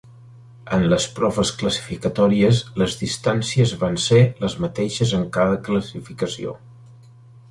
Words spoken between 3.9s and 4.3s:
ser